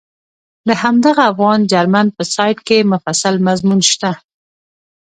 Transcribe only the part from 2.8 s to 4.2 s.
مفصل مضمون شته.